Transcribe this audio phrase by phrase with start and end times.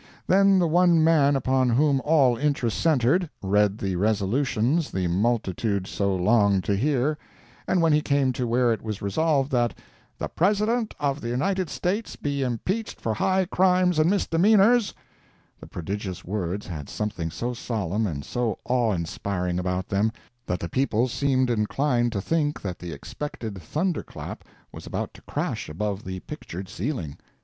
[0.25, 6.15] Then the one man upon whom all interest centered, read the resolutions the multitude so
[6.15, 7.19] longed to hear;
[7.67, 9.77] and when he came to where it was resolved that
[10.17, 14.91] "The President of the United States be impeached for high crimes and misdemeanors,"
[15.59, 20.11] the prodigious words had something so solemn and so awe inspiring about them
[20.47, 25.21] that the people seemed inclined to think that the expected thunder clap was about to
[25.21, 27.19] crash above the pictured ceiling!